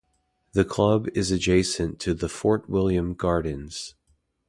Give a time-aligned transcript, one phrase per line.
[0.53, 3.93] The club is adjacent to the Fort William Gardens.